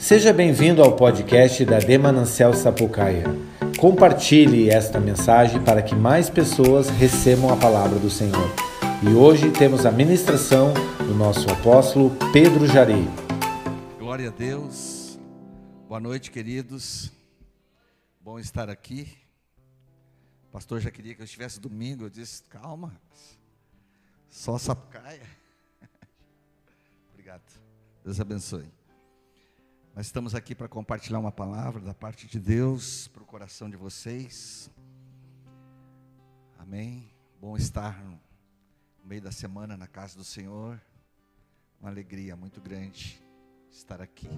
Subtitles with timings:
[0.00, 3.24] Seja bem-vindo ao podcast da Demanancial Sapucaia.
[3.78, 8.50] Compartilhe esta mensagem para que mais pessoas recebam a palavra do Senhor.
[9.02, 10.72] E hoje temos a ministração
[11.06, 13.06] do nosso apóstolo Pedro Jari.
[13.98, 15.20] Glória a Deus.
[15.86, 17.12] Boa noite, queridos.
[18.22, 19.06] Bom estar aqui.
[20.48, 22.04] O pastor já queria que eu estivesse domingo.
[22.04, 22.98] Eu disse: calma,
[24.30, 25.28] só Sapucaia.
[27.12, 27.42] Obrigado.
[28.02, 28.79] Deus abençoe.
[30.00, 33.76] Nós estamos aqui para compartilhar uma palavra da parte de Deus para o coração de
[33.76, 34.70] vocês.
[36.58, 37.12] Amém.
[37.38, 38.18] Bom estar no
[39.04, 40.80] meio da semana na casa do Senhor.
[41.78, 43.22] Uma alegria muito grande
[43.70, 44.30] estar aqui.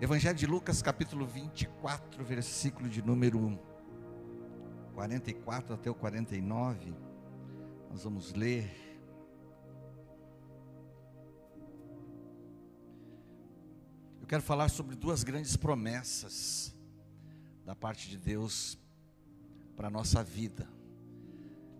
[0.00, 3.56] Evangelho de Lucas, capítulo 24, versículo de número
[4.96, 6.92] 44 até o 49.
[7.88, 8.83] Nós vamos ler.
[14.24, 16.74] Eu quero falar sobre duas grandes promessas
[17.62, 18.78] da parte de Deus
[19.76, 20.66] para a nossa vida.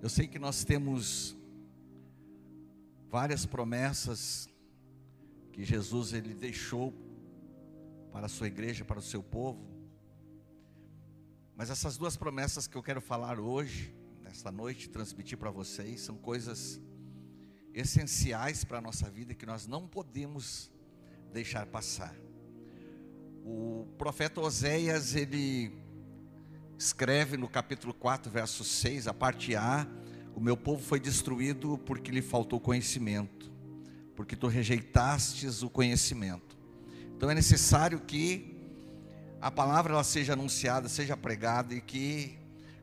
[0.02, 1.34] Eu sei que nós temos
[3.08, 4.46] várias promessas
[5.54, 6.92] que Jesus ele deixou
[8.12, 9.66] para a sua igreja, para o seu povo.
[11.56, 16.18] Mas essas duas promessas que eu quero falar hoje, nesta noite, transmitir para vocês, são
[16.18, 16.78] coisas
[17.72, 20.70] essenciais para a nossa vida que nós não podemos
[21.32, 22.14] deixar passar.
[23.46, 25.70] O profeta Oséias, ele
[26.78, 29.86] escreve no capítulo 4, verso 6, a parte A:
[30.34, 33.52] O meu povo foi destruído porque lhe faltou conhecimento,
[34.16, 36.56] porque tu rejeitastes o conhecimento.
[37.14, 38.56] Então é necessário que
[39.42, 42.38] a palavra ela seja anunciada, seja pregada e que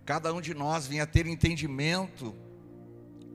[0.05, 2.35] cada um de nós venha ter entendimento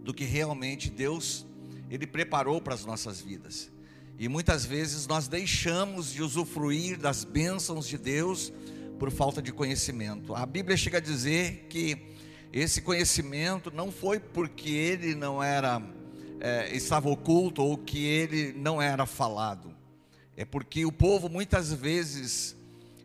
[0.04, 1.44] do que realmente Deus
[1.90, 3.74] ele preparou para as nossas vidas.
[4.18, 8.50] E muitas vezes nós deixamos de usufruir das bênçãos de Deus
[8.98, 10.34] por falta de conhecimento.
[10.34, 11.98] A Bíblia chega a dizer que
[12.50, 15.82] esse conhecimento não foi porque ele não era
[16.40, 19.74] é, estava oculto ou que ele não era falado.
[20.36, 22.56] É porque o povo muitas vezes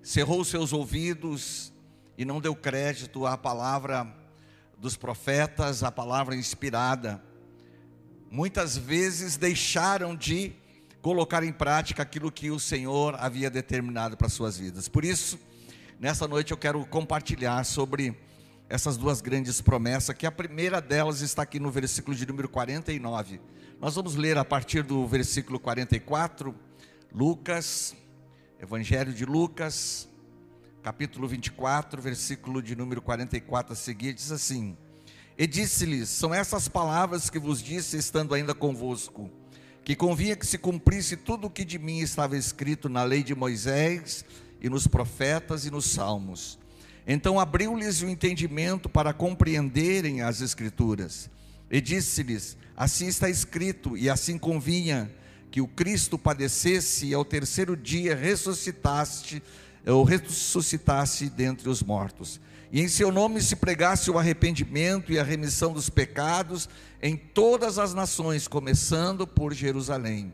[0.01, 1.73] cerrou seus ouvidos
[2.17, 4.07] e não deu crédito à palavra
[4.77, 7.21] dos profetas, à palavra inspirada.
[8.29, 10.53] Muitas vezes deixaram de
[11.01, 14.87] colocar em prática aquilo que o Senhor havia determinado para suas vidas.
[14.87, 15.39] Por isso,
[15.99, 18.15] nessa noite eu quero compartilhar sobre
[18.69, 23.41] essas duas grandes promessas, que a primeira delas está aqui no versículo de número 49.
[23.79, 26.55] Nós vamos ler a partir do versículo 44,
[27.11, 27.95] Lucas,
[28.61, 30.07] Evangelho de Lucas,
[30.83, 34.77] capítulo 24, versículo de número 44 a seguir, diz assim:
[35.35, 39.40] E disse-lhes: São essas palavras que vos disse estando ainda convosco
[39.83, 43.33] que convinha que se cumprisse tudo o que de mim estava escrito na lei de
[43.33, 44.23] Moisés
[44.61, 46.59] e nos profetas e nos salmos.
[47.05, 51.29] Então abriu-lhes o entendimento para compreenderem as escrituras.
[51.69, 55.11] E disse-lhes: Assim está escrito, e assim convinha
[55.49, 59.41] que o Cristo padecesse e ao terceiro dia ressuscitasse,
[59.85, 62.39] ou ressuscitasse dentre os mortos
[62.71, 66.69] e em seu nome se pregasse o arrependimento e a remissão dos pecados
[67.01, 70.31] em todas as nações, começando por Jerusalém.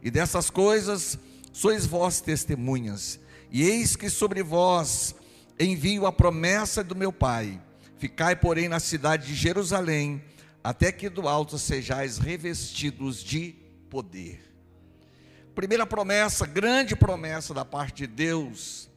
[0.00, 1.18] E dessas coisas
[1.52, 3.18] sois vós testemunhas.
[3.50, 5.16] E eis que sobre vós
[5.58, 7.60] envio a promessa do meu Pai.
[7.98, 10.22] Ficai, porém, na cidade de Jerusalém,
[10.62, 13.56] até que do alto sejais revestidos de
[13.90, 14.40] poder.
[15.56, 18.88] Primeira promessa, grande promessa da parte de Deus,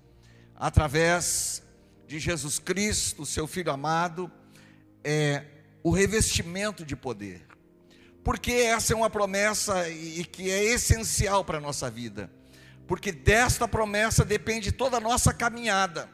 [0.56, 1.64] através
[2.08, 4.31] de Jesus Cristo, seu Filho amado,
[5.03, 5.46] é
[5.84, 7.46] o revestimento de poder.
[8.24, 12.31] Porque essa é uma promessa e que é essencial para a nossa vida.
[12.88, 16.09] Porque desta promessa depende toda a nossa caminhada.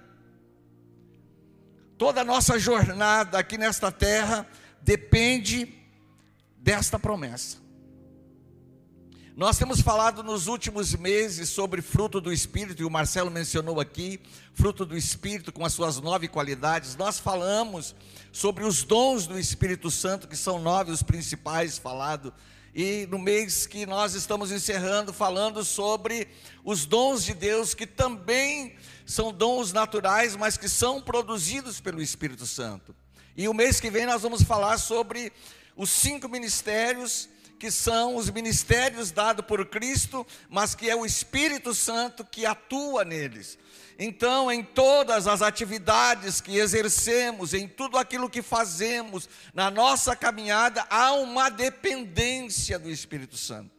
[1.97, 4.47] Toda a nossa jornada aqui nesta terra
[4.81, 5.71] depende
[6.57, 7.57] desta promessa.
[9.39, 14.19] Nós temos falado nos últimos meses sobre fruto do Espírito, e o Marcelo mencionou aqui,
[14.53, 16.97] fruto do Espírito com as suas nove qualidades.
[16.97, 17.95] Nós falamos
[18.33, 22.33] sobre os dons do Espírito Santo, que são nove, os principais falados.
[22.75, 26.27] E no mês que nós estamos encerrando, falando sobre
[26.61, 28.75] os dons de Deus, que também
[29.05, 32.93] são dons naturais, mas que são produzidos pelo Espírito Santo.
[33.37, 35.31] E o mês que vem nós vamos falar sobre
[35.77, 37.29] os cinco ministérios
[37.59, 43.03] que são os ministérios dados por Cristo, mas que é o Espírito Santo que atua
[43.03, 43.59] neles.
[43.99, 50.87] Então, em todas as atividades que exercemos, em tudo aquilo que fazemos na nossa caminhada,
[50.89, 53.77] há uma dependência do Espírito Santo.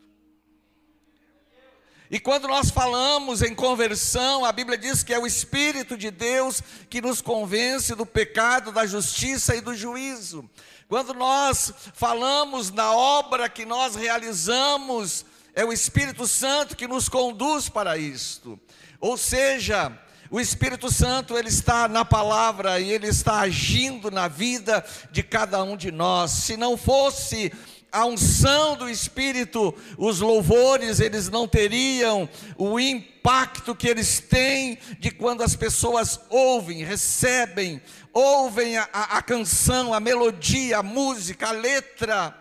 [2.11, 6.61] E quando nós falamos em conversão, a Bíblia diz que é o Espírito de Deus
[6.91, 10.50] que nos convence do pecado, da justiça e do juízo.
[10.90, 17.69] Quando nós falamos na obra que nós realizamos, é o Espírito Santo que nos conduz
[17.69, 18.58] para isto.
[19.00, 19.96] Ou seja,
[20.28, 25.62] o Espírito Santo, ele está na palavra e ele está agindo na vida de cada
[25.62, 26.32] um de nós.
[26.32, 27.52] Se não fosse
[27.92, 35.10] a unção do Espírito, os louvores, eles não teriam o impacto que eles têm de
[35.10, 37.81] quando as pessoas ouvem, recebem,
[38.12, 42.37] ouvem a, a, a canção, a melodia, a música, a letra,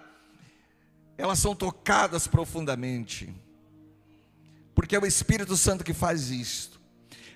[1.18, 3.34] elas são tocadas profundamente,
[4.74, 6.80] porque é o Espírito Santo que faz isto.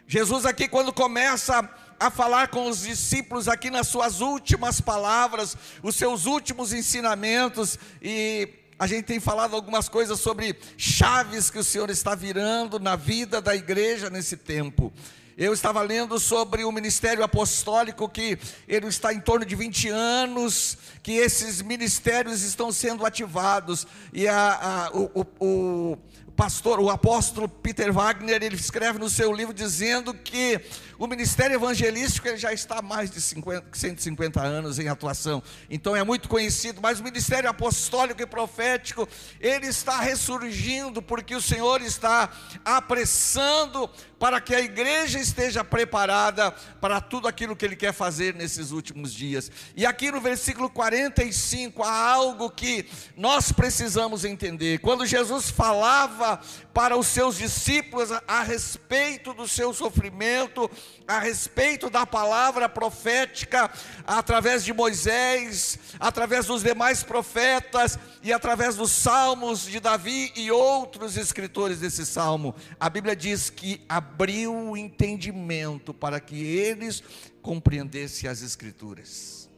[0.08, 1.68] Jesus, aqui, quando começa
[2.04, 8.50] a falar com os discípulos aqui nas suas últimas palavras, os seus últimos ensinamentos, e
[8.78, 13.42] a gente tem falado algumas coisas sobre chaves que o Senhor está virando na vida
[13.42, 14.92] da igreja nesse tempo.
[15.38, 20.78] Eu estava lendo sobre o ministério apostólico, que ele está em torno de 20 anos,
[21.02, 25.98] que esses ministérios estão sendo ativados, e a, a, o, o,
[26.36, 30.60] pastor, o apóstolo Peter Wagner, ele escreve no seu livro dizendo que
[31.04, 35.94] o ministério evangelístico ele já está há mais de 50, 150 anos em atuação, então
[35.94, 39.06] é muito conhecido, mas o ministério apostólico e profético,
[39.38, 42.32] ele está ressurgindo, porque o Senhor está
[42.64, 43.90] apressando
[44.24, 49.14] para que a igreja esteja preparada para tudo aquilo que Ele quer fazer nesses últimos
[49.14, 49.52] dias.
[49.76, 52.86] E aqui no versículo 45 há algo que
[53.18, 54.80] nós precisamos entender.
[54.80, 56.40] Quando Jesus falava
[56.74, 60.72] para os seus discípulos a, a respeito do seu sofrimento,
[61.08, 63.72] a respeito da palavra profética
[64.06, 71.18] através de Moisés, através dos demais profetas e através dos salmos de Davi e outros
[71.18, 72.56] escritores desse salmo.
[72.80, 77.04] A Bíblia diz que abriu o entendimento para que eles
[77.42, 79.50] compreendessem as escrituras.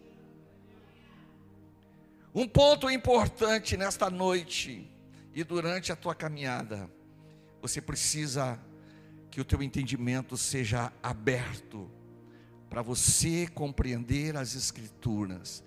[2.33, 4.91] Um ponto importante nesta noite
[5.33, 6.89] e durante a tua caminhada,
[7.61, 8.59] você precisa
[9.35, 11.91] que o teu entendimento seja aberto
[12.69, 15.61] para você compreender as Escrituras,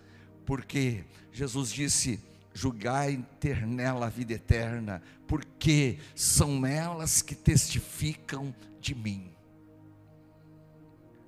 [0.47, 2.19] porque Jesus disse:
[2.55, 9.31] julgai ter nela a vida eterna, porque são elas que testificam de mim.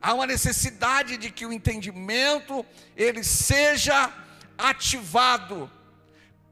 [0.00, 2.64] Há uma necessidade de que o entendimento
[2.96, 4.10] ele seja
[4.56, 5.70] ativado.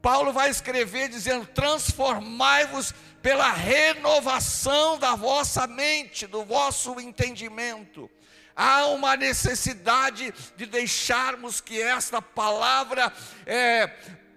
[0.03, 8.09] Paulo vai escrever dizendo: transformai-vos pela renovação da vossa mente, do vosso entendimento.
[8.55, 13.11] Há uma necessidade de deixarmos que esta palavra
[13.45, 13.87] é,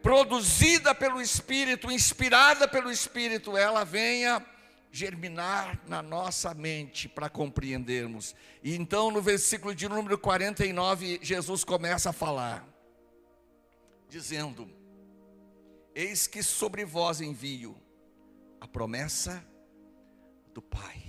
[0.02, 4.44] produzida pelo Espírito, inspirada pelo Espírito, ela venha
[4.92, 8.34] germinar na nossa mente para compreendermos.
[8.62, 12.64] E então no versículo de número 49, Jesus começa a falar,
[14.08, 14.70] dizendo:
[15.94, 17.76] Eis que sobre vós envio
[18.62, 19.44] a promessa
[20.54, 21.02] do Pai.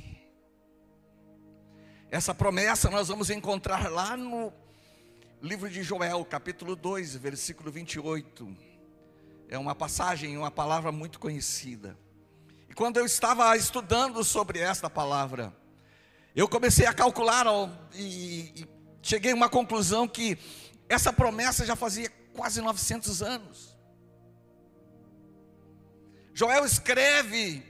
[2.10, 4.52] Essa promessa nós vamos encontrar lá no
[5.40, 8.58] livro de Joel, capítulo 2, versículo 28.
[9.50, 11.96] É uma passagem, uma palavra muito conhecida.
[12.68, 15.56] E quando eu estava estudando sobre esta palavra,
[16.36, 17.46] eu comecei a calcular
[17.94, 18.68] e, e
[19.00, 20.40] cheguei a uma conclusão que
[20.90, 23.73] essa promessa já fazia quase 900 anos.
[26.44, 27.64] Joel escreve,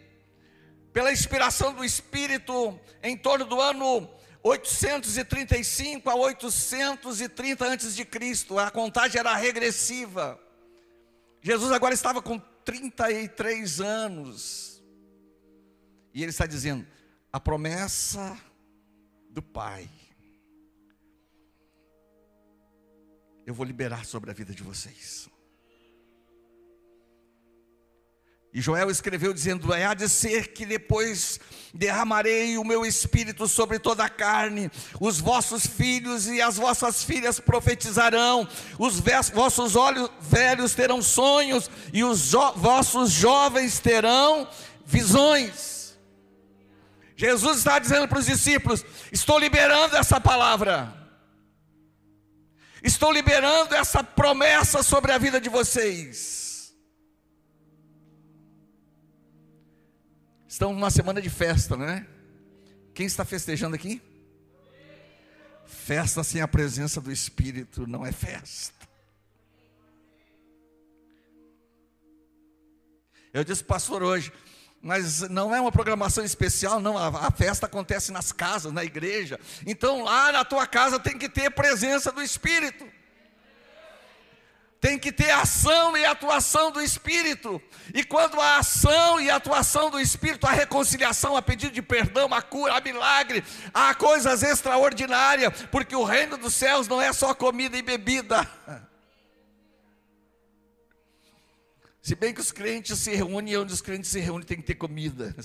[0.91, 4.09] pela inspiração do Espírito, em torno do ano
[4.41, 8.57] 835 a 830 antes de Cristo.
[8.57, 10.39] A contagem era regressiva.
[11.39, 14.83] Jesus agora estava com 33 anos.
[16.11, 16.83] E ele está dizendo:
[17.31, 18.35] a promessa
[19.29, 19.87] do Pai.
[23.45, 25.31] Eu vou liberar sobre a vida de vocês.
[28.53, 31.39] E Joel escreveu dizendo: É há de ser que depois
[31.73, 34.69] derramarei o meu espírito sobre toda a carne,
[34.99, 39.01] os vossos filhos e as vossas filhas profetizarão, os
[39.33, 44.47] vossos olhos velhos terão sonhos, e os jo vossos jovens terão
[44.85, 45.97] visões.
[47.15, 50.93] Jesus está dizendo para os discípulos: Estou liberando essa palavra,
[52.83, 56.42] estou liberando essa promessa sobre a vida de vocês.
[60.53, 62.05] Estamos numa semana de festa, não é?
[62.93, 63.99] Quem está festejando aqui?
[65.65, 68.87] Festa sem a presença do Espírito não é festa.
[73.33, 74.31] Eu disse, pastor, hoje,
[74.79, 76.99] mas não é uma programação especial, não.
[76.99, 79.39] A, a, festa acontece nas casas, na igreja.
[79.65, 82.87] Então lá na tua casa tem que ter presença do Espírito.
[84.83, 87.61] Tem que ter ação e atuação do Espírito.
[87.93, 92.41] E quando a ação e atuação do Espírito, a reconciliação, a pedido de perdão, a
[92.41, 93.41] cura, a milagre,
[93.73, 98.45] há coisas extraordinárias, porque o reino dos céus não é só comida e bebida.
[102.01, 104.63] Se bem que os crentes se reúnem, e onde os crentes se reúnem tem que
[104.63, 105.33] ter comida.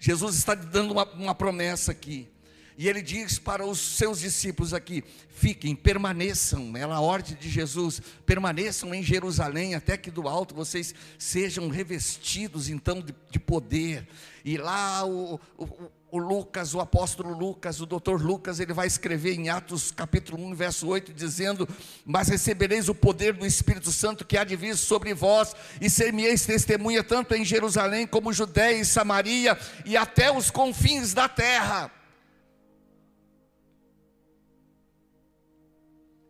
[0.00, 2.31] Jesus está dando uma, uma promessa aqui.
[2.76, 8.00] E ele diz para os seus discípulos aqui: fiquem, permaneçam, é a ordem de Jesus,
[8.24, 14.06] permaneçam em Jerusalém, até que do alto vocês sejam revestidos então de, de poder.
[14.44, 19.34] E lá o, o, o Lucas, o apóstolo Lucas, o doutor Lucas, ele vai escrever
[19.34, 21.66] em Atos capítulo 1, verso 8, dizendo:
[22.04, 26.44] Mas recebereis o poder do Espírito Santo que há de vir sobre vós, e ser-me-eis
[26.44, 31.90] testemunha tanto em Jerusalém como Judéia e Samaria, e até os confins da terra.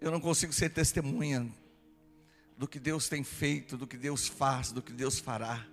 [0.02, 1.48] Eu não consigo ser testemunha
[2.58, 5.64] do que Deus tem feito, do que Deus faz, do que Deus fará,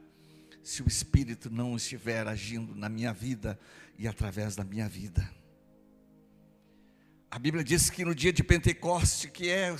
[0.61, 3.59] se o Espírito não estiver agindo na minha vida
[3.97, 5.27] e através da minha vida.
[7.31, 9.75] A Bíblia diz que no dia de Pentecoste, que é,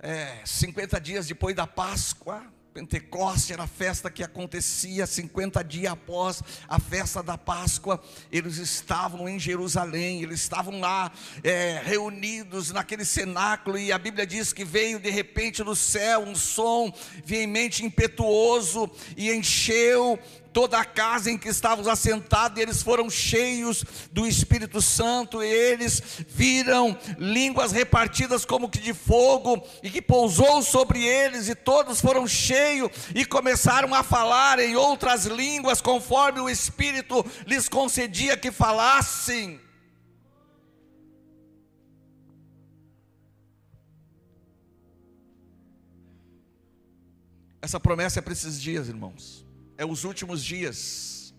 [0.00, 6.42] é 50 dias depois da Páscoa, Pentecoste era a festa que acontecia 50 dias após
[6.66, 8.02] a festa da Páscoa.
[8.30, 11.12] Eles estavam em Jerusalém, eles estavam lá
[11.44, 16.34] é, reunidos naquele cenáculo, e a Bíblia diz que veio de repente do céu um
[16.34, 16.90] som
[17.22, 20.18] veemente impetuoso e encheu
[20.52, 26.02] toda a casa em que estavam assentados, eles foram cheios do Espírito Santo, e eles
[26.28, 32.26] viram línguas repartidas como que de fogo, e que pousou sobre eles, e todos foram
[32.26, 39.60] cheios, e começaram a falar em outras línguas, conforme o Espírito lhes concedia que falassem.
[47.60, 49.41] Essa promessa é para esses dias, irmãos
[49.82, 51.34] é os últimos dias.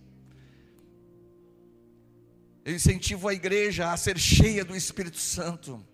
[2.65, 5.85] Eu incentivo a igreja a ser cheia do Espírito Santo.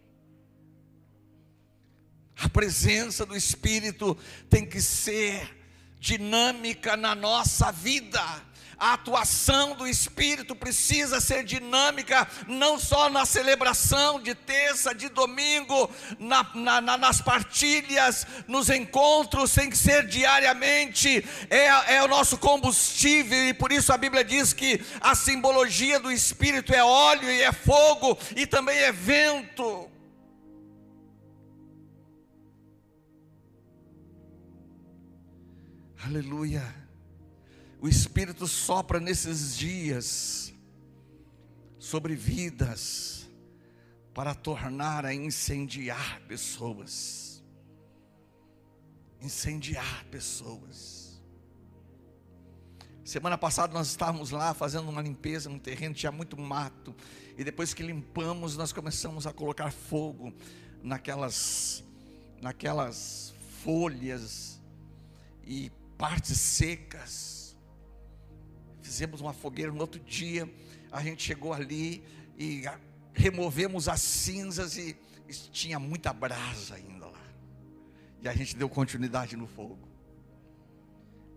[2.36, 4.18] A presença do Espírito
[4.50, 5.58] tem que ser
[6.00, 8.22] dinâmica na nossa vida
[8.80, 15.92] a atuação do Espírito precisa ser dinâmica, não só na celebração de terça, de domingo,
[16.18, 23.50] na, na, nas partilhas, nos encontros, tem que ser diariamente, é, é o nosso combustível,
[23.50, 27.52] e por isso a Bíblia diz que a simbologia do Espírito é óleo e é
[27.52, 29.90] fogo e também é vento.
[36.06, 36.79] Aleluia
[37.82, 40.54] o Espírito sopra nesses dias
[41.78, 43.30] sobre vidas
[44.14, 47.42] para tornar a incendiar pessoas.
[49.22, 51.22] Incendiar pessoas.
[53.06, 56.94] Semana passada nós estávamos lá fazendo uma limpeza no terreno, tinha muito mato,
[57.38, 60.34] e depois que limpamos, nós começamos a colocar fogo
[60.84, 61.84] naquelas
[62.42, 63.34] naquelas
[63.64, 64.62] folhas
[65.44, 67.39] e partes secas
[68.90, 70.52] fizemos uma fogueira no outro dia,
[70.92, 72.04] a gente chegou ali
[72.40, 72.64] e
[73.14, 74.98] removemos as cinzas e,
[75.52, 77.22] tinha muita brasa ainda lá.
[78.20, 79.78] E a gente deu continuidade no fogo.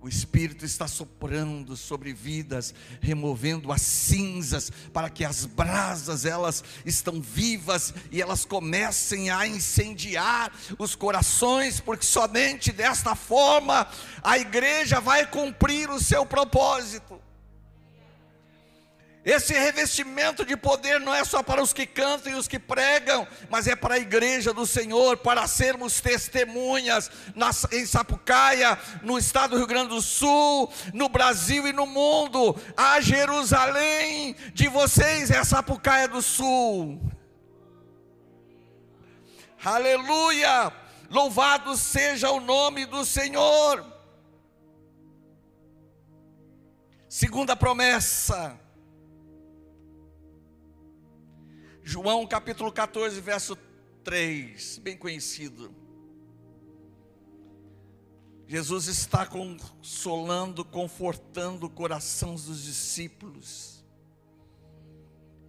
[0.01, 7.21] O Espírito está soprando sobre vidas, removendo as cinzas, para que as brasas elas estão
[7.21, 13.87] vivas e elas comecem a incendiar os corações, porque somente desta forma
[14.23, 17.21] a igreja vai cumprir o seu propósito.
[19.25, 23.27] Esse revestimento de poder não é só para os que cantam e os que pregam,
[23.49, 27.09] mas é para a igreja do Senhor, para sermos testemunhas
[27.71, 32.57] em Sapucaia, no estado do Rio Grande do Sul, no Brasil e no mundo.
[32.77, 37.01] A Jerusalém de vocês é Sapucaia do Sul.
[39.65, 40.73] Aleluia!
[41.09, 43.87] Louvado seja o nome do Senhor.
[47.09, 48.59] Segunda promessa
[51.83, 53.57] João capítulo 14, verso
[54.05, 55.75] 3, bem conhecido.
[58.47, 63.83] Jesus está consolando, confortando o coração dos discípulos.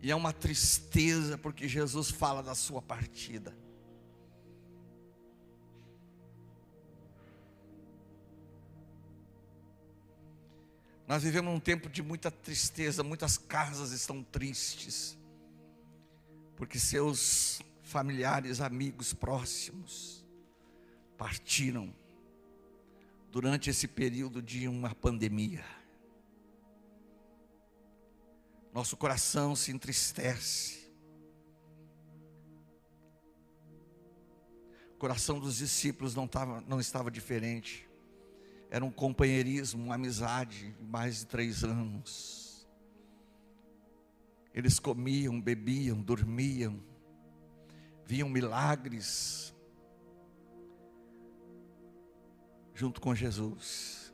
[0.02, 3.56] E é uma tristeza porque Jesus fala da sua partida.
[11.08, 15.18] Nós vivemos um tempo de muita tristeza, muitas casas estão tristes,
[16.56, 20.26] porque seus familiares, amigos próximos
[21.18, 21.94] partiram
[23.32, 25.64] durante esse período de uma pandemia.
[28.74, 30.92] Nosso coração se entristece.
[34.96, 36.30] O coração dos discípulos não,
[36.68, 37.88] não estava diferente.
[38.70, 42.43] Era um companheirismo, uma amizade, mais de três anos.
[44.54, 46.80] Eles comiam, bebiam, dormiam,
[48.06, 49.54] viam milagres
[52.74, 54.14] junto com Jesus.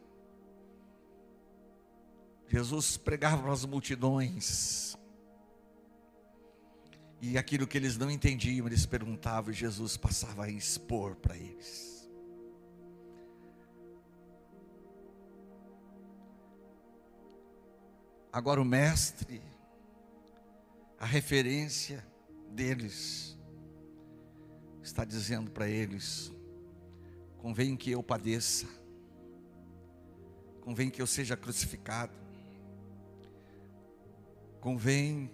[2.48, 4.98] Jesus pregava para as multidões.
[7.22, 12.10] E aquilo que eles não entendiam, eles perguntavam, e Jesus passava a expor para eles.
[18.32, 19.42] Agora o mestre,
[21.00, 22.06] a referência
[22.52, 23.38] deles,
[24.84, 26.32] está dizendo para eles:
[27.38, 28.68] convém que eu padeça,
[30.60, 32.12] convém que eu seja crucificado,
[34.60, 35.32] convém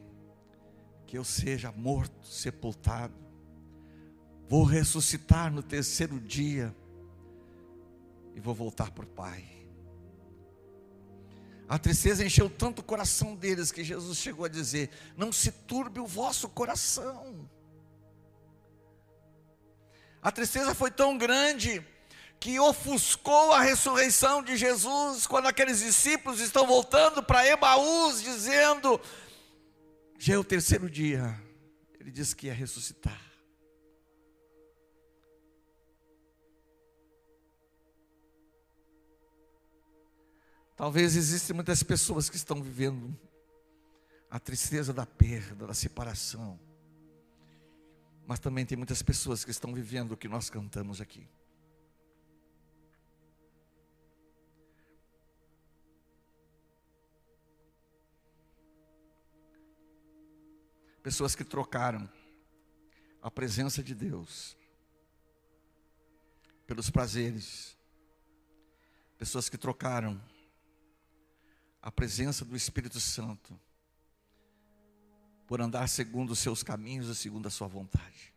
[1.08, 3.16] que eu seja morto, sepultado,
[4.48, 6.76] vou ressuscitar no terceiro dia
[8.36, 9.65] e vou voltar para o Pai.
[11.68, 16.00] A tristeza encheu tanto o coração deles que Jesus chegou a dizer: Não se turbe
[16.00, 17.50] o vosso coração.
[20.22, 21.86] A tristeza foi tão grande
[22.40, 29.02] que ofuscou a ressurreição de Jesus quando aqueles discípulos estão voltando para Emaús, dizendo:
[30.20, 31.40] Já é o terceiro dia.
[32.00, 33.25] Ele disse que ia ressuscitar.
[40.76, 43.18] Talvez existem muitas pessoas que estão vivendo
[44.30, 46.60] a tristeza da perda, da separação.
[48.28, 51.26] Mas também tem muitas pessoas que estão vivendo o que nós cantamos aqui.
[61.02, 62.10] Pessoas que trocaram
[63.22, 64.58] a presença de Deus
[66.68, 67.78] pelos prazeres.
[69.18, 70.20] Pessoas que trocaram
[71.86, 73.56] a presença do Espírito Santo,
[75.46, 78.34] por andar segundo os seus caminhos e segundo a sua vontade.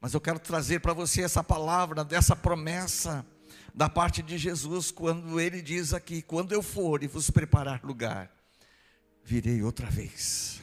[0.00, 3.26] Mas eu quero trazer para você essa palavra, dessa promessa
[3.74, 8.32] da parte de Jesus, quando ele diz aqui: quando eu for e vos preparar lugar,
[9.24, 10.62] virei outra vez.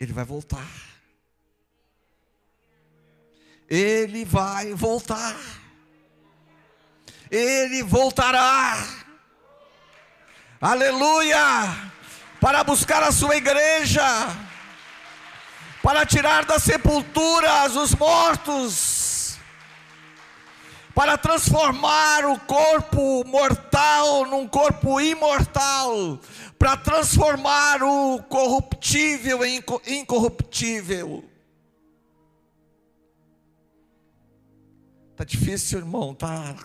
[0.00, 0.66] Ele vai voltar.
[3.68, 5.61] Ele vai voltar
[7.32, 8.76] ele voltará.
[10.60, 11.90] Aleluia!
[12.38, 14.04] Para buscar a sua igreja,
[15.82, 19.38] para tirar das sepulturas os mortos,
[20.94, 26.20] para transformar o corpo mortal num corpo imortal,
[26.58, 31.24] para transformar o corruptível em incorruptível.
[35.16, 36.56] Tá difícil, irmão, tá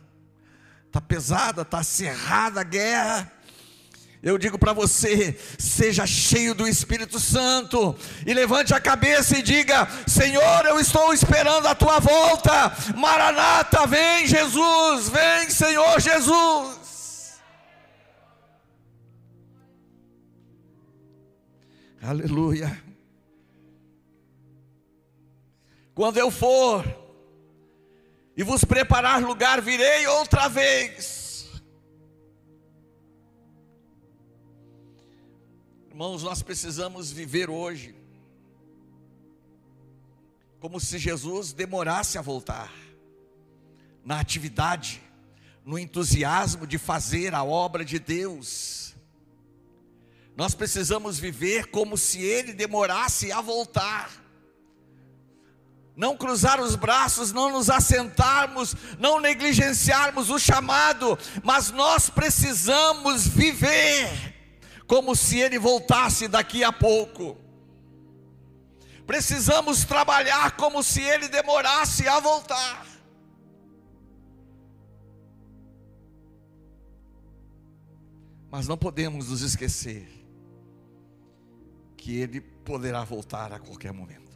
[0.98, 3.32] está pesada, está cerrada a guerra.
[4.22, 9.88] Eu digo para você: seja cheio do Espírito Santo e levante a cabeça e diga:
[10.08, 12.76] Senhor, eu estou esperando a tua volta.
[12.96, 16.78] Maranata, vem Jesus, vem Senhor Jesus.
[22.02, 22.82] Aleluia.
[25.94, 27.07] Quando eu for
[28.38, 31.50] e vos preparar lugar, virei outra vez.
[35.90, 37.96] Irmãos, nós precisamos viver hoje
[40.60, 42.72] como se Jesus demorasse a voltar,
[44.06, 45.02] na atividade,
[45.66, 48.96] no entusiasmo de fazer a obra de Deus.
[50.36, 54.27] Nós precisamos viver como se Ele demorasse a voltar
[55.98, 64.36] não cruzar os braços, não nos assentarmos, não negligenciarmos o chamado, mas nós precisamos viver
[64.86, 67.36] como se ele voltasse daqui a pouco.
[69.08, 72.86] Precisamos trabalhar como se ele demorasse a voltar.
[78.52, 80.08] Mas não podemos nos esquecer
[81.98, 84.27] que ele poderá voltar a qualquer momento.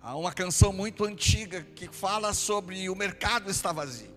[0.00, 4.16] Há uma canção muito antiga que fala sobre o mercado está vazio.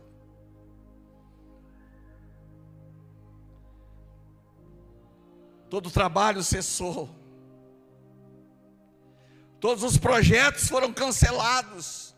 [5.70, 7.10] Todo trabalho cessou.
[9.60, 12.12] Todos os projetos foram cancelados.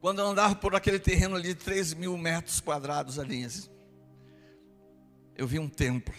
[0.00, 3.46] Quando eu andava por aquele terreno ali de 3 mil metros quadrados ali,
[5.40, 6.14] eu vi um templo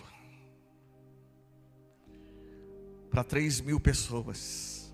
[3.11, 4.91] para 3 mil pessoas.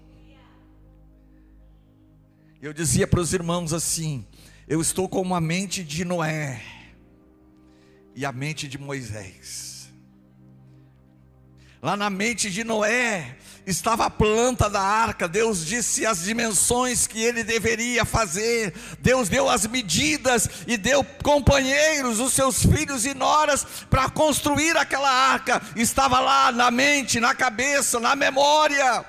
[2.62, 4.28] Eu dizia para os irmãos assim:
[4.68, 6.62] eu estou com a mente de Noé
[8.14, 9.77] e a mente de Moisés.
[11.82, 17.22] Lá na mente de Noé estava a planta da arca, Deus disse as dimensões que
[17.22, 23.64] ele deveria fazer, Deus deu as medidas e deu companheiros, os seus filhos e noras,
[23.90, 29.06] para construir aquela arca, estava lá na mente, na cabeça, na memória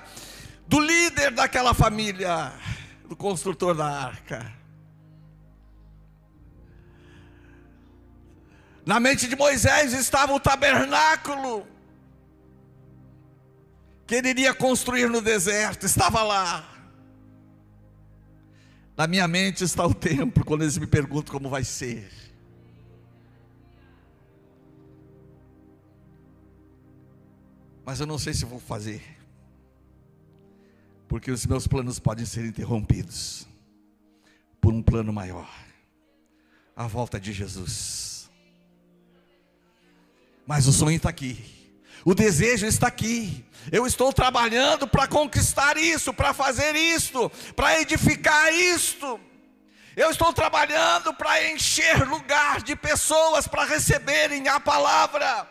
[0.66, 2.52] do líder daquela família,
[3.08, 4.52] do construtor da arca.
[8.84, 11.77] Na mente de Moisés estava o tabernáculo
[14.08, 16.66] que ele iria construir no deserto, estava lá.
[18.96, 22.10] Na minha mente está o templo, quando eles me perguntam como vai ser.
[27.84, 29.02] Mas eu não sei se vou fazer,
[31.06, 33.46] porque os meus planos podem ser interrompidos
[34.58, 35.48] por um plano maior
[36.74, 38.30] a volta de Jesus.
[40.46, 41.57] Mas o sonho está aqui,
[42.04, 43.44] o desejo está aqui.
[43.70, 49.20] Eu estou trabalhando para conquistar isso, para fazer isto, para edificar isto.
[49.96, 55.48] Eu estou trabalhando para encher lugar de pessoas para receberem a palavra.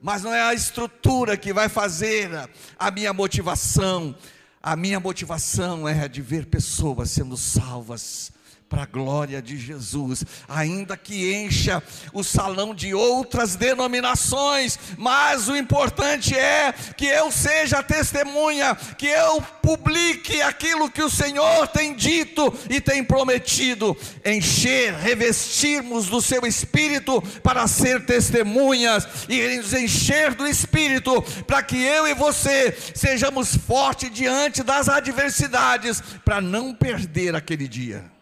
[0.00, 2.30] Mas não é a estrutura que vai fazer
[2.78, 4.16] a minha motivação.
[4.62, 8.32] A minha motivação é a de ver pessoas sendo salvas,
[8.68, 11.80] para a glória de Jesus, ainda que encha
[12.12, 19.40] o salão de outras denominações, mas o importante é que eu seja testemunha, que eu
[19.62, 27.22] publique aquilo que o Senhor tem dito e tem prometido, encher, revestirmos do seu espírito
[27.42, 34.10] para ser testemunhas e nos encher do espírito para que eu e você sejamos fortes
[34.10, 38.15] diante das adversidades, para não perder aquele dia.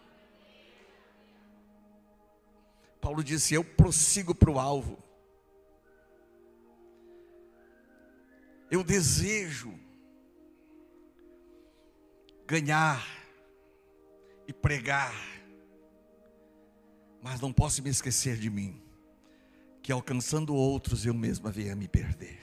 [3.05, 4.97] Paulo disse: Eu prossigo para o alvo.
[8.71, 9.71] Eu desejo
[12.47, 13.05] ganhar
[14.47, 15.13] e pregar,
[17.21, 18.81] mas não posso me esquecer de mim,
[19.83, 22.41] que alcançando outros eu mesma venha me perder.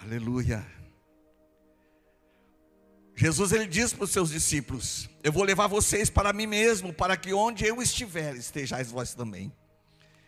[0.00, 0.81] Aleluia.
[3.22, 7.16] Jesus ele diz para os seus discípulos: Eu vou levar vocês para mim mesmo, para
[7.16, 9.52] que onde eu estiver, estejais vós também.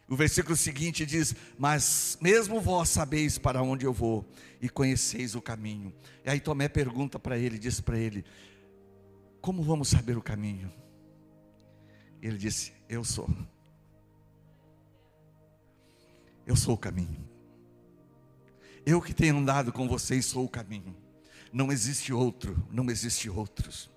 [0.09, 4.25] O versículo seguinte diz: Mas mesmo vós sabeis para onde eu vou
[4.63, 5.93] e conheceis o caminho.
[6.25, 8.25] E aí Tomé pergunta para ele, diz para ele:
[9.41, 10.73] Como vamos saber o caminho?
[12.23, 13.29] Ele disse: Eu sou.
[16.47, 17.29] Eu sou o caminho.
[18.87, 20.95] Eu que tenho andado com vocês sou o caminho.
[21.55, 23.89] Não existe outro, não existe outros.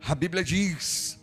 [0.00, 1.20] A Bíblia diz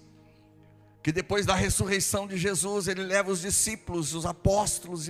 [1.01, 5.09] que depois da ressurreição de Jesus, ele leva os discípulos, os apóstolos,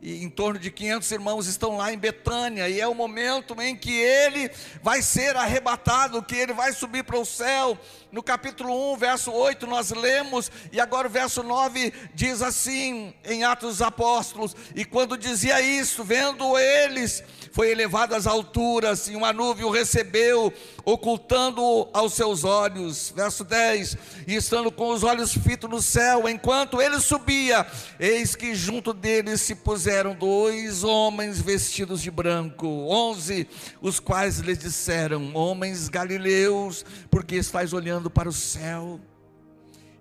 [0.00, 3.74] e em torno de 500 irmãos estão lá em Betânia, e é o momento em
[3.74, 4.50] que ele
[4.82, 7.78] vai ser arrebatado, que ele vai subir para o céu.
[8.12, 13.44] No capítulo 1, verso 8, nós lemos, e agora o verso 9 diz assim, em
[13.44, 19.32] Atos dos Apóstolos: E quando dizia isso, vendo eles foi elevado às alturas, e uma
[19.32, 20.52] nuvem o recebeu,
[20.84, 23.12] ocultando-o aos seus olhos.
[23.14, 27.66] Verso 10: E estando com os olhos fitos no céu, enquanto ele subia,
[27.98, 32.66] eis que junto dele se puseram dois homens vestidos de branco.
[32.66, 33.48] 11:
[33.80, 39.00] Os quais lhe disseram: Homens galileus, porque estáis olhando para o céu?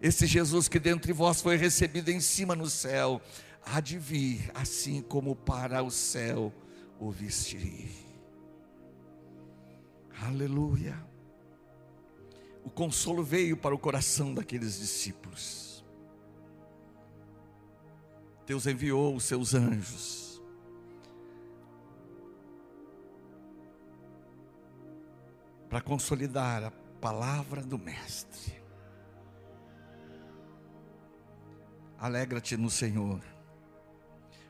[0.02, 3.22] Esse Jesus que dentre vós foi recebido em cima no céu,
[3.66, 6.54] há de vir, assim como para o céu
[7.00, 8.06] o vestirei.
[10.22, 10.98] Aleluia.
[12.64, 15.86] O consolo veio para o coração daqueles discípulos.
[18.46, 20.42] Deus enviou os seus anjos.
[25.70, 28.64] Para consolidar a palavra do Mestre.
[31.98, 33.22] Alegra-te no Senhor,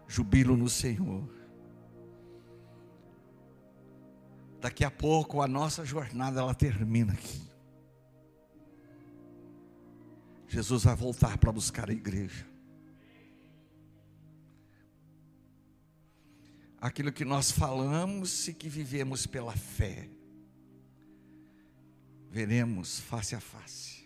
[0.07, 1.44] jubilo no Senhor
[4.65, 7.39] Daqui a pouco a nossa jornada ela termina aqui.
[10.47, 12.47] Jesus vai voltar para buscar a igreja.
[16.81, 20.09] Aquilo que nós falamos e que vivemos pela fé,
[22.31, 24.04] veremos face a face.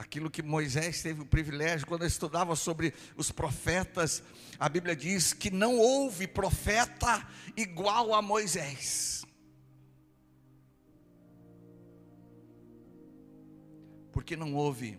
[0.00, 4.22] Aquilo que Moisés teve o privilégio, quando eu estudava sobre os profetas,
[4.58, 9.26] a Bíblia diz que não houve profeta igual a Moisés.
[14.10, 14.98] Porque não houve,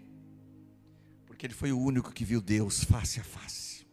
[1.26, 3.88] porque ele foi o único que viu Deus face a face.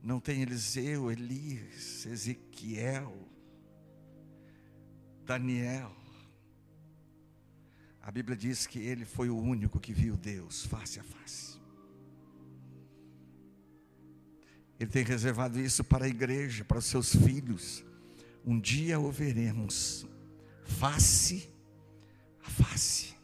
[0.00, 3.35] Não tem Eliseu, Elias, Ezequiel,
[5.26, 5.92] Daniel.
[8.00, 11.60] A Bíblia diz que ele foi o único que viu Deus face a face.
[14.78, 17.84] Ele tem reservado isso para a igreja, para os seus filhos.
[18.44, 20.06] Um dia o veremos
[20.62, 21.50] face
[22.44, 23.16] a face.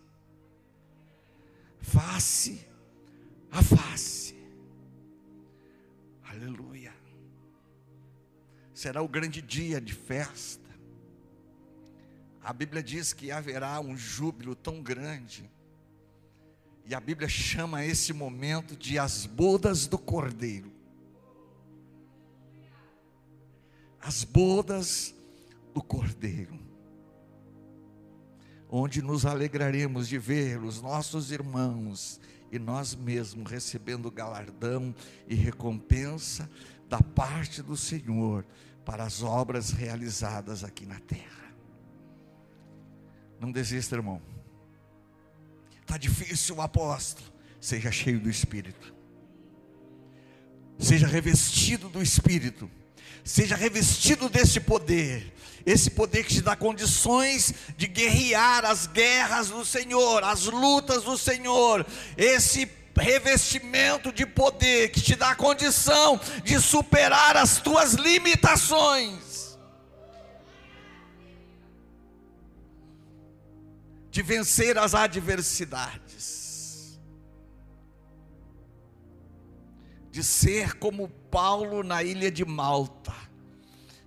[1.81, 2.67] Face
[3.53, 4.35] a face.
[6.25, 6.93] Aleluia.
[8.75, 10.62] Será o grande dia de festa
[12.45, 15.49] a Bíblia diz que haverá um júbilo tão grande.
[16.85, 20.73] E a Bíblia chama esse momento de as bodas do Cordeiro.
[24.01, 25.15] As bodas
[25.73, 26.59] do Cordeiro.
[28.69, 34.93] Onde nos alegraremos de ver os nossos irmãos e nós mesmos recebendo galardão
[35.29, 36.51] e recompensa
[36.89, 38.45] da parte do Senhor
[38.85, 41.42] para as obras realizadas aqui na terra.
[43.43, 44.23] Não desista, irmão.
[45.81, 47.27] Está difícil, apóstolo.
[47.61, 48.95] Seja cheio do Espírito.
[50.79, 52.71] Seja revestido do Espírito.
[53.25, 55.35] Seja revestido desse poder.
[55.67, 61.19] Esse poder que te dá condições de guerrear as guerras do Senhor, as lutas do
[61.19, 61.85] Senhor.
[62.17, 69.32] Esse revestimento de poder que te dá condição de superar as tuas limitações.
[74.13, 77.01] De vencer as adversidades,
[80.11, 83.15] de ser como Paulo na ilha de Malta.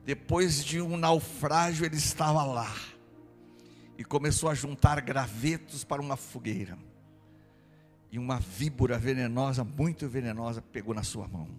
[0.05, 2.71] Depois de um naufrágio, ele estava lá
[3.97, 6.77] e começou a juntar gravetos para uma fogueira.
[8.11, 11.49] E uma víbora venenosa, muito venenosa, pegou na sua mão.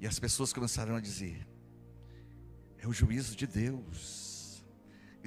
[0.00, 1.46] E as pessoas começaram a dizer:
[2.78, 4.27] é o juízo de Deus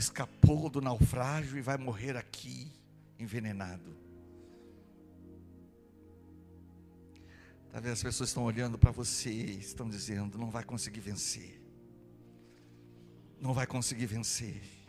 [0.02, 2.72] escapou do naufrágio e vai morrer aqui,
[3.20, 3.96] envenenado.
[7.72, 11.62] Talvez as pessoas estão olhando para você estão dizendo: não vai conseguir vencer.
[13.40, 14.81] Não vai conseguir vencer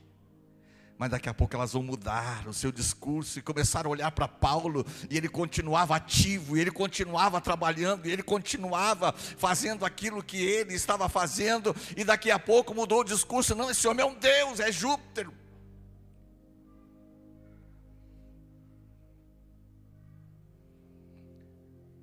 [1.03, 4.29] mas daqui a pouco elas vão mudar o seu discurso e começar a olhar para
[4.29, 10.37] Paulo, e ele continuava ativo, e ele continuava trabalhando, e ele continuava fazendo aquilo que
[10.37, 14.15] ele estava fazendo, e daqui a pouco mudou o discurso: não, esse homem é um
[14.15, 15.29] Deus, é Júpiter.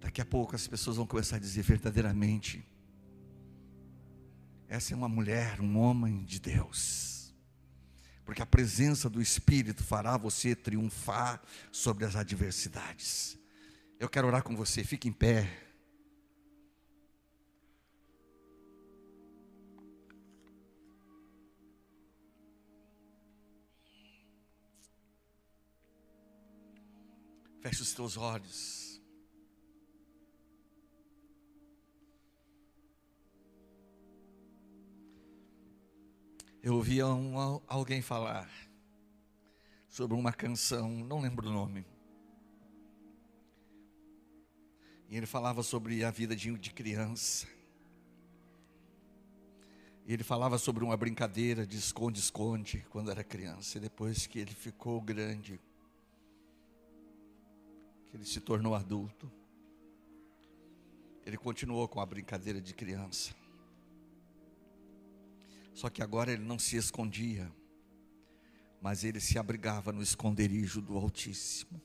[0.02, 2.68] Daqui a pouco as pessoas vão começar a dizer verdadeiramente:
[4.68, 7.19] essa é uma mulher, um homem de Deus
[8.30, 13.36] porque a presença do Espírito fará você triunfar sobre as adversidades.
[14.00, 15.50] Eu quero orar com você, fique em pé.
[27.64, 28.89] Feche os teus olhos.
[36.62, 38.50] Eu ouvia um, alguém falar
[39.88, 41.86] sobre uma canção, não lembro o nome.
[45.08, 47.48] E ele falava sobre a vida de, de criança.
[50.06, 53.78] E ele falava sobre uma brincadeira de esconde-esconde quando era criança.
[53.78, 55.62] E depois que ele ficou grande,
[58.10, 59.32] que ele se tornou adulto,
[61.26, 63.39] ele continuou com a brincadeira de criança.
[65.80, 67.50] Só que agora ele não se escondia,
[68.82, 71.82] mas ele se abrigava no esconderijo do Altíssimo.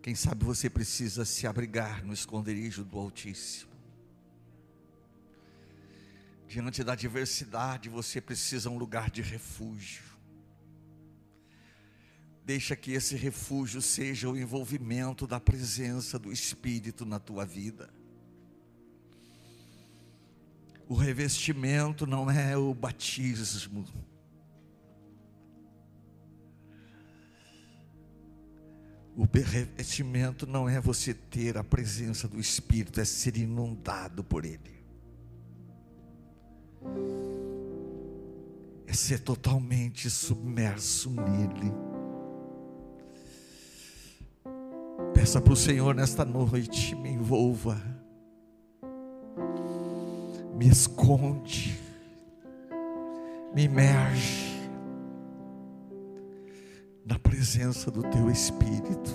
[0.00, 3.74] Quem sabe você precisa se abrigar no esconderijo do Altíssimo.
[6.48, 10.16] Diante da adversidade, você precisa um lugar de refúgio.
[12.42, 17.92] Deixa que esse refúgio seja o envolvimento da presença do Espírito na tua vida.
[20.88, 23.84] O revestimento não é o batismo.
[29.16, 34.84] O revestimento não é você ter a presença do Espírito, é ser inundado por Ele.
[38.86, 41.72] É ser totalmente submerso nele.
[45.14, 47.80] Peça para o Senhor nesta noite, me envolva,
[50.64, 51.78] me esconde,
[53.54, 54.70] me imerge
[57.04, 59.12] na presença do Teu Espírito.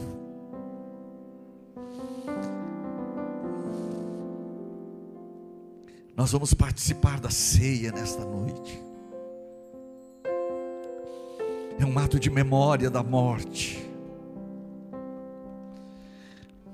[6.16, 8.80] Nós vamos participar da ceia nesta noite.
[11.80, 13.90] É um ato de memória da morte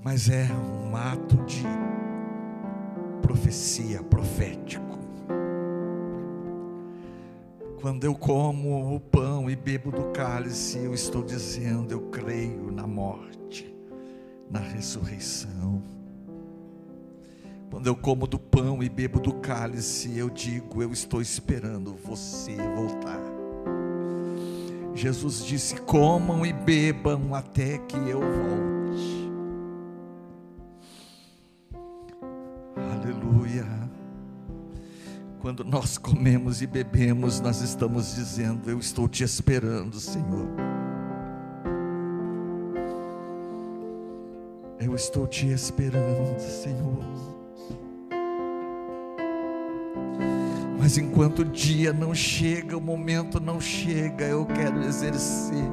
[0.06, 1.64] mas é um ato de
[3.56, 5.00] profecia, profético.
[7.80, 12.86] Quando eu como o pão e bebo do cálice, eu estou dizendo, eu creio na
[12.86, 13.74] morte,
[14.52, 15.82] na ressurreição.
[17.72, 22.58] Quando eu como do pão e bebo do cálice, eu digo, eu estou esperando você
[22.76, 23.22] voltar.
[24.94, 29.25] Jesus disse: comam e bebam até que eu volte.
[35.46, 40.48] Quando nós comemos e bebemos, nós estamos dizendo: Eu estou te esperando, Senhor.
[44.80, 46.98] Eu estou te esperando, Senhor.
[50.80, 55.64] Mas enquanto o dia não chega, o momento não chega, eu quero exercer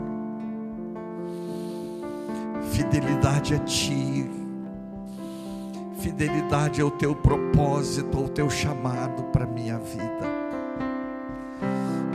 [2.75, 4.41] fidelidade a Ti
[6.03, 10.27] Fidelidade é o teu propósito, o teu chamado para minha vida.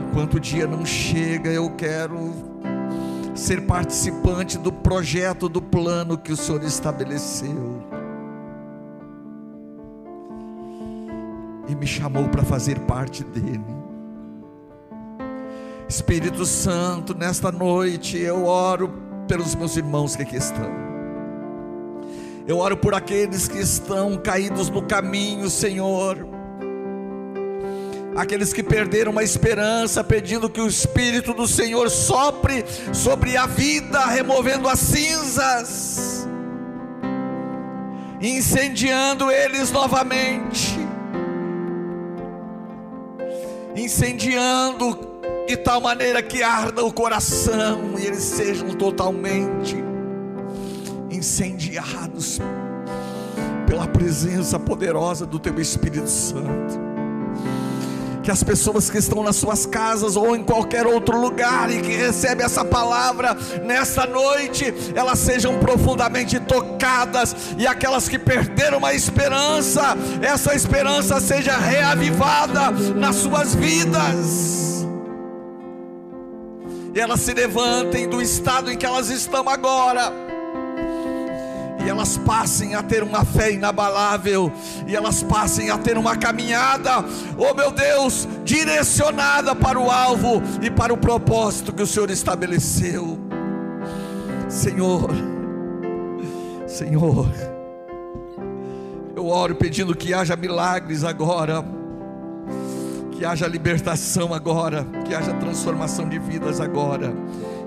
[0.10, 2.34] Enquanto o dia não chega, eu quero
[3.34, 7.82] ser participante do projeto, do plano que o Senhor estabeleceu.
[11.70, 13.64] E me chamou para fazer parte dele.
[15.88, 18.92] Espírito Santo, nesta noite eu oro
[19.30, 20.87] pelos meus irmãos que aqui estão.
[22.48, 26.26] Eu oro por aqueles que estão caídos no caminho, Senhor.
[28.16, 34.06] Aqueles que perderam a esperança, pedindo que o Espírito do Senhor sopre sobre a vida,
[34.06, 36.26] removendo as cinzas,
[38.22, 40.80] incendiando eles novamente,
[43.76, 44.98] incendiando
[45.50, 49.87] de tal maneira que arda o coração e eles sejam totalmente
[51.18, 52.40] incendiados
[53.68, 56.88] pela presença poderosa do Teu Espírito Santo.
[58.24, 61.94] Que as pessoas que estão nas suas casas ou em qualquer outro lugar e que
[61.94, 69.96] recebem essa palavra nesta noite, elas sejam profundamente tocadas e aquelas que perderam a esperança,
[70.22, 74.86] essa esperança seja reavivada nas suas vidas.
[76.94, 80.27] E elas se levantem do estado em que elas estão agora
[81.90, 84.52] elas passem a ter uma fé inabalável,
[84.88, 87.04] e elas passem a ter uma caminhada,
[87.38, 93.18] oh meu Deus, direcionada para o alvo e para o propósito que o Senhor estabeleceu.
[94.50, 95.10] Senhor,
[96.66, 97.28] Senhor,
[99.16, 101.64] eu oro pedindo que haja milagres agora,
[103.12, 107.14] que haja libertação agora, que haja transformação de vidas agora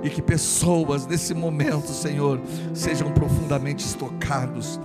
[0.02, 2.40] e que pessoas nesse momento, Senhor,
[2.74, 4.80] sejam profundamente tocados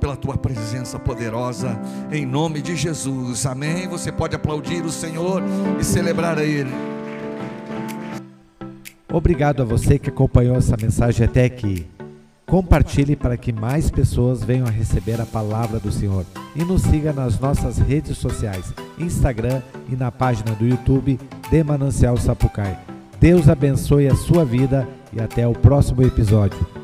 [0.00, 1.78] pela tua presença poderosa,
[2.10, 3.86] em nome de Jesus, amém.
[3.86, 5.42] Você pode aplaudir o Senhor
[5.78, 6.70] e celebrar a Ele.
[9.12, 11.86] Obrigado a você que acompanhou essa mensagem até aqui.
[12.46, 16.24] Compartilhe para que mais pessoas venham a receber a palavra do Senhor.
[16.56, 21.18] E nos siga nas nossas redes sociais, Instagram e na página do YouTube
[21.50, 22.76] de Manancial Sapucai.
[23.20, 26.79] Deus abençoe a sua vida e até o próximo episódio.